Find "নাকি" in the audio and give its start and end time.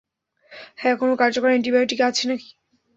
2.29-2.49